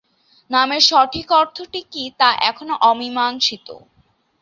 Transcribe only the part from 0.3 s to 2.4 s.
নামের সঠিক অর্থটি কী তা